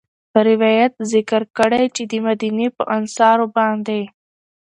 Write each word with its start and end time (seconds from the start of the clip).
روايت 0.47 0.93
ذکر 1.13 1.41
کړی 1.57 1.83
چې 1.95 2.03
د 2.11 2.13
مديني 2.27 2.67
په 2.77 2.83
انصارو 2.95 3.45
باندي 3.55 4.03